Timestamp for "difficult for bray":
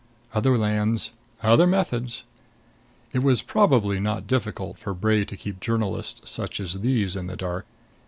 4.25-5.25